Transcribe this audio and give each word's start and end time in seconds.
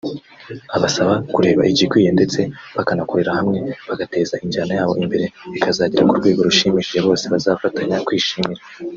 Abasaba 0.75 1.13
kureba 1.33 1.61
igikwiye 1.71 2.09
ndetse 2.17 2.39
bakanakorera 2.75 3.31
hamwe 3.39 3.59
bagateza 3.87 4.35
injyana 4.43 4.71
yabo 4.77 4.93
imbere 5.03 5.25
ikazagera 5.57 6.07
ku 6.09 6.17
rwego 6.19 6.39
rushimishije 6.47 6.99
bose 7.07 7.25
bazafatanya 7.33 7.97
kwishimira 8.05 8.61